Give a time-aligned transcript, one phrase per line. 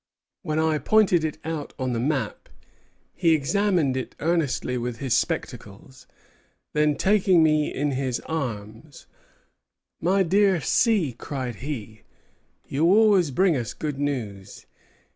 [0.41, 2.49] When I pointed it out on the map,
[3.13, 6.07] he examined it earnestly with his spectacles;
[6.73, 9.05] then, taking me in his arms,
[10.01, 12.01] My dear C., cried he,
[12.67, 14.65] you always bring us good news.